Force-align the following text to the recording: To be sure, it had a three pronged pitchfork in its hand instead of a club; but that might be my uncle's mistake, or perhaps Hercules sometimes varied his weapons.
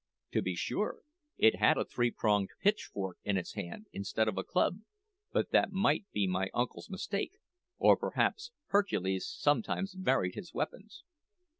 To 0.31 0.41
be 0.41 0.55
sure, 0.55 1.01
it 1.37 1.57
had 1.59 1.77
a 1.77 1.85
three 1.85 2.09
pronged 2.09 2.49
pitchfork 2.59 3.19
in 3.23 3.37
its 3.37 3.53
hand 3.53 3.85
instead 3.91 4.27
of 4.27 4.35
a 4.35 4.43
club; 4.43 4.79
but 5.31 5.51
that 5.51 5.71
might 5.71 6.05
be 6.11 6.25
my 6.25 6.47
uncle's 6.55 6.89
mistake, 6.89 7.33
or 7.77 7.95
perhaps 7.95 8.49
Hercules 8.69 9.27
sometimes 9.29 9.93
varied 9.93 10.33
his 10.33 10.55
weapons. 10.55 11.03